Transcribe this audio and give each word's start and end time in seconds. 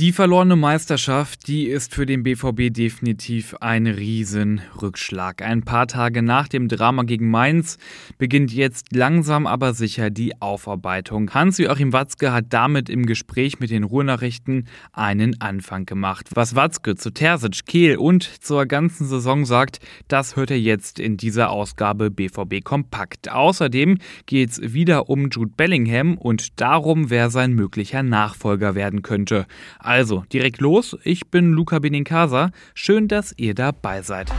Die 0.00 0.12
verlorene 0.12 0.54
Meisterschaft, 0.54 1.48
die 1.48 1.64
ist 1.66 1.92
für 1.92 2.06
den 2.06 2.22
BVB 2.22 2.72
definitiv 2.72 3.56
ein 3.60 3.88
Riesenrückschlag. 3.88 5.42
Ein 5.42 5.64
paar 5.64 5.88
Tage 5.88 6.22
nach 6.22 6.46
dem 6.46 6.68
Drama 6.68 7.02
gegen 7.02 7.28
Mainz 7.32 7.78
beginnt 8.16 8.52
jetzt 8.52 8.94
langsam 8.94 9.48
aber 9.48 9.74
sicher 9.74 10.10
die 10.10 10.40
Aufarbeitung. 10.40 11.34
Hans-Joachim 11.34 11.92
Watzke 11.92 12.32
hat 12.32 12.44
damit 12.50 12.88
im 12.88 13.06
Gespräch 13.06 13.58
mit 13.58 13.70
den 13.70 13.82
Ruhrnachrichten 13.82 14.68
einen 14.92 15.40
Anfang 15.40 15.84
gemacht. 15.84 16.28
Was 16.32 16.54
Watzke 16.54 16.94
zu 16.94 17.10
Terzic, 17.10 17.66
Kehl 17.66 17.96
und 17.96 18.22
zur 18.22 18.66
ganzen 18.66 19.04
Saison 19.04 19.46
sagt, 19.46 19.80
das 20.06 20.36
hört 20.36 20.52
er 20.52 20.60
jetzt 20.60 21.00
in 21.00 21.16
dieser 21.16 21.50
Ausgabe 21.50 22.12
BVB 22.12 22.62
Kompakt. 22.62 23.32
Außerdem 23.32 23.98
geht 24.26 24.50
es 24.50 24.72
wieder 24.72 25.10
um 25.10 25.28
Jude 25.30 25.54
Bellingham 25.56 26.16
und 26.16 26.60
darum, 26.60 27.10
wer 27.10 27.30
sein 27.30 27.52
möglicher 27.52 28.04
Nachfolger 28.04 28.76
werden 28.76 29.02
könnte. 29.02 29.48
Also, 29.88 30.22
direkt 30.30 30.60
los. 30.60 30.98
Ich 31.02 31.30
bin 31.30 31.52
Luca 31.52 31.78
Benincasa. 31.78 32.50
Schön, 32.74 33.08
dass 33.08 33.32
ihr 33.38 33.54
dabei 33.54 34.02
seid. 34.02 34.30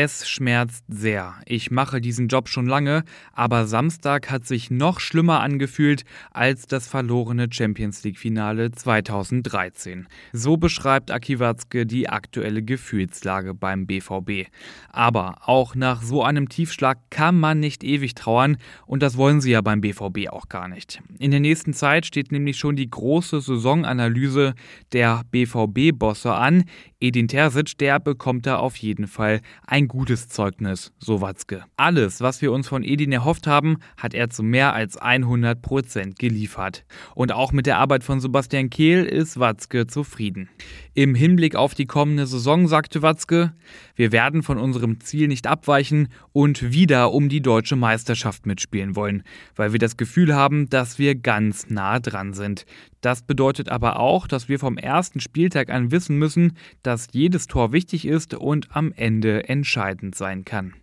Es 0.00 0.28
schmerzt 0.28 0.84
sehr. 0.86 1.34
Ich 1.44 1.72
mache 1.72 2.00
diesen 2.00 2.28
Job 2.28 2.48
schon 2.48 2.68
lange, 2.68 3.02
aber 3.32 3.66
Samstag 3.66 4.30
hat 4.30 4.46
sich 4.46 4.70
noch 4.70 5.00
schlimmer 5.00 5.40
angefühlt 5.40 6.04
als 6.30 6.68
das 6.68 6.86
verlorene 6.86 7.48
Champions 7.50 8.04
League-Finale 8.04 8.70
2013. 8.70 10.06
So 10.32 10.56
beschreibt 10.56 11.10
Aki 11.10 11.40
Watzke 11.40 11.84
die 11.84 12.08
aktuelle 12.08 12.62
Gefühlslage 12.62 13.54
beim 13.54 13.88
BVB. 13.88 14.46
Aber 14.88 15.38
auch 15.48 15.74
nach 15.74 16.00
so 16.00 16.22
einem 16.22 16.48
Tiefschlag 16.48 16.98
kann 17.10 17.34
man 17.34 17.58
nicht 17.58 17.82
ewig 17.82 18.14
trauern 18.14 18.56
und 18.86 19.02
das 19.02 19.16
wollen 19.16 19.40
sie 19.40 19.50
ja 19.50 19.62
beim 19.62 19.80
BVB 19.80 20.28
auch 20.30 20.48
gar 20.48 20.68
nicht. 20.68 21.02
In 21.18 21.32
der 21.32 21.40
nächsten 21.40 21.74
Zeit 21.74 22.06
steht 22.06 22.30
nämlich 22.30 22.56
schon 22.56 22.76
die 22.76 22.88
große 22.88 23.40
Saisonanalyse 23.40 24.54
der 24.92 25.22
BVB-Bosse 25.32 26.32
an. 26.32 26.66
Edin 27.00 27.28
Terzic, 27.28 27.78
der 27.78 28.00
bekommt 28.00 28.44
da 28.44 28.56
auf 28.56 28.74
jeden 28.74 29.06
Fall 29.06 29.40
ein 29.64 29.86
gutes 29.86 30.26
Zeugnis, 30.26 30.92
so 30.98 31.20
Watzke. 31.20 31.62
Alles, 31.76 32.20
was 32.20 32.42
wir 32.42 32.50
uns 32.50 32.66
von 32.66 32.82
Edin 32.82 33.12
erhofft 33.12 33.46
haben, 33.46 33.78
hat 33.96 34.14
er 34.14 34.30
zu 34.30 34.42
mehr 34.42 34.72
als 34.72 34.96
100 34.96 35.62
Prozent 35.62 36.18
geliefert. 36.18 36.84
Und 37.14 37.30
auch 37.30 37.52
mit 37.52 37.66
der 37.66 37.78
Arbeit 37.78 38.02
von 38.02 38.18
Sebastian 38.18 38.68
Kehl 38.68 39.04
ist 39.04 39.38
Watzke 39.38 39.86
zufrieden. 39.86 40.48
Im 40.92 41.14
Hinblick 41.14 41.54
auf 41.54 41.76
die 41.76 41.86
kommende 41.86 42.26
Saison 42.26 42.66
sagte 42.66 43.00
Watzke, 43.00 43.52
wir 43.94 44.10
werden 44.10 44.42
von 44.42 44.58
unserem 44.58 44.98
Ziel 44.98 45.28
nicht 45.28 45.46
abweichen 45.46 46.08
und 46.32 46.72
wieder 46.72 47.12
um 47.12 47.28
die 47.28 47.42
deutsche 47.42 47.76
Meisterschaft 47.76 48.44
mitspielen 48.44 48.96
wollen, 48.96 49.22
weil 49.54 49.70
wir 49.70 49.78
das 49.78 49.96
Gefühl 49.96 50.34
haben, 50.34 50.68
dass 50.68 50.98
wir 50.98 51.14
ganz 51.14 51.70
nah 51.70 52.00
dran 52.00 52.34
sind. 52.34 52.66
Das 53.00 53.22
bedeutet 53.22 53.68
aber 53.68 53.98
auch, 53.98 54.26
dass 54.26 54.48
wir 54.48 54.58
vom 54.58 54.76
ersten 54.76 55.20
Spieltag 55.20 55.70
an 55.70 55.90
wissen 55.90 56.16
müssen, 56.16 56.56
dass 56.82 57.08
jedes 57.12 57.46
Tor 57.46 57.72
wichtig 57.72 58.06
ist 58.06 58.34
und 58.34 58.74
am 58.74 58.92
Ende 58.92 59.48
entscheidend 59.48 60.14
sein 60.14 60.44
kann. 60.44 60.74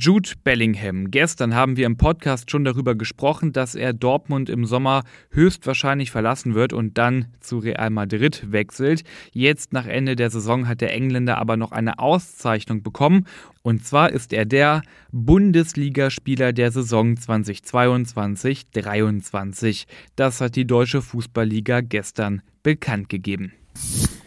Jude 0.00 0.30
Bellingham. 0.44 1.10
Gestern 1.10 1.56
haben 1.56 1.76
wir 1.76 1.84
im 1.84 1.96
Podcast 1.96 2.52
schon 2.52 2.62
darüber 2.62 2.94
gesprochen, 2.94 3.52
dass 3.52 3.74
er 3.74 3.92
Dortmund 3.92 4.48
im 4.48 4.64
Sommer 4.64 5.02
höchstwahrscheinlich 5.32 6.12
verlassen 6.12 6.54
wird 6.54 6.72
und 6.72 6.96
dann 6.98 7.26
zu 7.40 7.58
Real 7.58 7.90
Madrid 7.90 8.52
wechselt. 8.52 9.02
Jetzt 9.32 9.72
nach 9.72 9.86
Ende 9.86 10.14
der 10.14 10.30
Saison 10.30 10.68
hat 10.68 10.82
der 10.82 10.94
Engländer 10.94 11.38
aber 11.38 11.56
noch 11.56 11.72
eine 11.72 11.98
Auszeichnung 11.98 12.84
bekommen. 12.84 13.26
Und 13.62 13.84
zwar 13.84 14.12
ist 14.12 14.32
er 14.32 14.44
der 14.44 14.82
Bundesligaspieler 15.10 16.52
der 16.52 16.70
Saison 16.70 17.16
2022-23. 17.16 19.86
Das 20.14 20.40
hat 20.40 20.54
die 20.54 20.64
Deutsche 20.64 21.02
Fußballliga 21.02 21.80
gestern 21.80 22.42
bekannt 22.62 23.08
gegeben. 23.08 23.50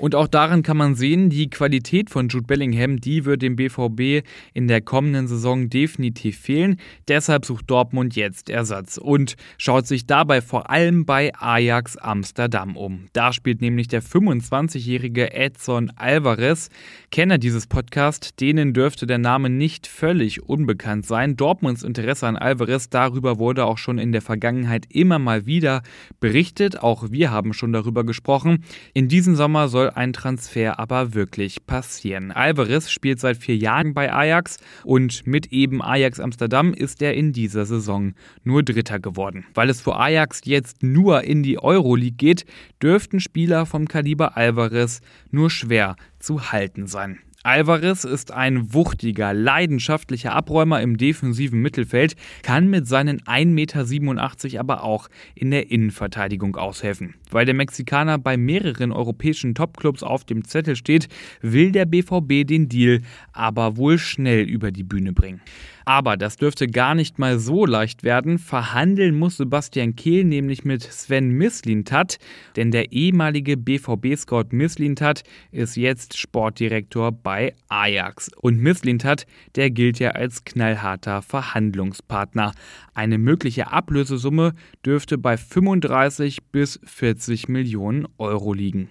Und 0.02 0.16
auch 0.16 0.28
daran 0.28 0.64
kann 0.64 0.78
man 0.78 0.96
sehen, 0.96 1.30
die 1.30 1.52
Qualität 1.52 2.10
von 2.10 2.28
Jude 2.28 2.48
Bellingham, 2.48 3.00
die 3.00 3.24
wird 3.24 3.44
dem 3.44 3.56
BVB 3.56 4.28
in 4.52 4.68
der 4.68 4.82
kommenden 4.82 5.28
Saison 5.28 5.70
definitiv 5.70 6.40
fehlen. 6.40 6.78
Deshalb 7.08 7.46
sucht 7.46 7.70
Dortmund 7.70 8.16
jetzt 8.16 8.50
Ersatz 8.50 8.98
und 8.98 9.36
schaut 9.60 9.86
sich 9.86 10.08
dabei 10.08 10.42
vor 10.42 10.72
allem 10.72 11.06
bei 11.06 11.32
Ajax 11.36 11.98
Amsterdam 11.98 12.78
um. 12.78 13.10
Da 13.14 13.32
spielt 13.32 13.62
nämlich 13.62 13.90
der 13.90 14.02
25-jährige 14.02 15.36
Edson 15.36 15.92
Alvarez. 15.96 16.70
Kenner 17.12 17.38
dieses 17.38 17.68
Podcasts, 17.68 18.36
denen 18.36 18.74
dürfte 18.74 19.06
der 19.06 19.20
Name 19.20 19.52
nicht 19.52 19.86
völlig 19.86 20.42
unbekannt 20.42 21.06
sein. 21.06 21.36
Dortmunds 21.36 21.84
Interesse 21.84 22.26
an 22.26 22.38
Alvarez, 22.38 22.90
darüber 22.90 23.38
wurde 23.38 23.66
auch 23.66 23.78
schon 23.78 24.00
in 24.00 24.14
der 24.14 24.24
Vergangenheit 24.24 24.88
immer 24.90 25.20
mal 25.20 25.46
wieder 25.46 25.84
berichtet. 26.20 26.82
Auch 26.82 27.12
wir 27.12 27.30
haben 27.30 27.54
schon 27.54 27.72
darüber 27.72 28.04
gesprochen. 28.04 28.64
In 28.96 29.08
diesem 29.08 29.36
Sommer 29.36 29.68
soll 29.68 29.91
ein 29.98 30.14
Transfer 30.14 30.80
aber 30.80 31.14
wirklich 31.14 31.66
passieren. 31.66 32.32
Alvarez 32.32 32.90
spielt 32.90 33.20
seit 33.20 33.38
vier 33.38 33.56
Jahren 33.56 33.94
bei 33.94 34.12
Ajax 34.12 34.58
und 34.84 35.26
mit 35.28 35.48
eben 35.48 35.82
Ajax 35.82 36.20
Amsterdam 36.20 36.74
ist 36.74 37.02
er 37.02 37.14
in 37.14 37.34
dieser 37.34 37.66
Saison 37.66 38.14
nur 38.44 38.64
Dritter 38.64 39.00
geworden. 39.00 39.46
Weil 39.54 39.70
es 39.70 39.82
für 39.82 39.98
Ajax 39.98 40.42
jetzt 40.46 40.84
nur 40.84 41.24
in 41.24 41.44
die 41.44 41.60
Euroleague 41.60 42.18
geht, 42.18 42.46
dürften 42.82 43.20
Spieler 43.20 43.66
vom 43.66 43.88
Kaliber 43.88 44.38
Alvarez 44.38 45.02
nur 45.30 45.50
schwer 45.50 45.96
zu 46.20 46.52
halten 46.52 46.88
sein. 46.88 47.20
Alvarez 47.44 48.04
ist 48.04 48.32
ein 48.32 48.72
wuchtiger, 48.72 49.34
leidenschaftlicher 49.34 50.34
Abräumer 50.34 50.80
im 50.80 50.98
defensiven 50.98 51.60
Mittelfeld, 51.60 52.16
kann 52.44 52.70
mit 52.70 52.88
seinen 52.88 53.20
1,87 53.22 53.46
Meter 53.46 54.60
aber 54.60 54.84
auch 54.84 55.10
in 55.34 55.50
der 55.50 55.72
Innenverteidigung 55.72 56.56
aushelfen. 56.56 57.16
Weil 57.32 57.46
der 57.46 57.56
Mexikaner 57.56 58.20
bei 58.20 58.38
mehreren 58.38 58.92
europäischen 58.92 59.56
Topclubs 59.56 60.04
auf 60.04 60.24
dem 60.24 60.46
Zettel 60.46 60.76
steht, 60.76 61.08
will 61.42 61.72
der 61.72 61.86
BVB 61.86 62.46
den 62.46 62.70
Deal 62.70 63.02
aber 63.34 63.76
wohl 63.76 63.98
schnell 63.98 64.44
über 64.44 64.70
die 64.70 64.84
Bühne 64.84 65.12
bringen. 65.12 65.42
Aber 65.86 66.18
das 66.18 66.38
dürfte 66.38 66.68
gar 66.68 66.96
nicht 66.96 67.18
mal 67.20 67.40
so 67.40 67.66
leicht 67.66 68.04
werden. 68.04 68.38
Verhandeln 68.38 69.18
muss 69.18 69.38
Sebastian 69.38 69.96
Kehl 69.96 70.24
nämlich 70.24 70.64
mit 70.64 70.84
Sven 70.84 71.30
Mislintat, 71.30 72.18
denn 72.56 72.72
der 72.72 72.92
ehemalige 72.92 73.58
BVB-Scout 73.58 74.50
Mislintat 74.52 75.24
ist 75.52 75.76
jetzt 75.76 76.18
Sportdirektor 76.18 77.12
bei 77.32 77.56
Ajax. 77.70 78.30
Und 78.42 78.60
Mislintat, 78.60 79.26
der 79.56 79.70
gilt 79.70 80.00
ja 80.00 80.10
als 80.10 80.44
knallharter 80.44 81.22
Verhandlungspartner. 81.22 82.52
Eine 82.94 83.18
mögliche 83.18 83.72
Ablösesumme 83.72 84.54
dürfte 84.86 85.18
bei 85.18 85.38
35 85.38 86.44
bis 86.52 86.82
40 86.84 87.48
Millionen 87.48 88.06
Euro 88.18 88.52
liegen. 88.54 88.90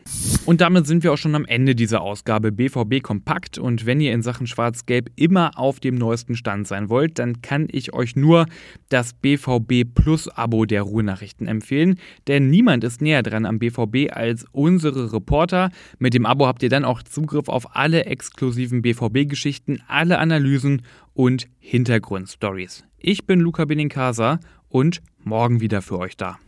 Und 0.50 0.60
damit 0.60 0.84
sind 0.84 1.04
wir 1.04 1.12
auch 1.12 1.16
schon 1.16 1.36
am 1.36 1.44
Ende 1.44 1.76
dieser 1.76 2.00
Ausgabe 2.00 2.50
BVB 2.50 3.04
Kompakt. 3.04 3.56
Und 3.56 3.86
wenn 3.86 4.00
ihr 4.00 4.12
in 4.12 4.20
Sachen 4.20 4.48
Schwarz-Gelb 4.48 5.08
immer 5.14 5.56
auf 5.56 5.78
dem 5.78 5.94
neuesten 5.94 6.34
Stand 6.34 6.66
sein 6.66 6.88
wollt, 6.88 7.20
dann 7.20 7.40
kann 7.40 7.68
ich 7.70 7.94
euch 7.94 8.16
nur 8.16 8.46
das 8.88 9.12
BVB 9.12 9.84
Plus 9.94 10.26
Abo 10.26 10.64
der 10.64 10.82
Ruhrnachrichten 10.82 11.46
empfehlen. 11.46 12.00
Denn 12.26 12.50
niemand 12.50 12.82
ist 12.82 13.00
näher 13.00 13.22
dran 13.22 13.46
am 13.46 13.60
BVB 13.60 14.10
als 14.10 14.44
unsere 14.50 15.12
Reporter. 15.12 15.70
Mit 16.00 16.14
dem 16.14 16.26
Abo 16.26 16.48
habt 16.48 16.64
ihr 16.64 16.68
dann 16.68 16.84
auch 16.84 17.04
Zugriff 17.04 17.48
auf 17.48 17.76
alle 17.76 18.06
exklusiven 18.06 18.82
BVB-Geschichten, 18.82 19.80
alle 19.86 20.18
Analysen 20.18 20.82
und 21.14 21.46
Hintergrundstories. 21.60 22.82
Ich 22.98 23.24
bin 23.24 23.38
Luca 23.38 23.66
Benincasa 23.66 24.40
und 24.68 25.00
morgen 25.22 25.60
wieder 25.60 25.80
für 25.80 26.00
euch 26.00 26.16
da. 26.16 26.38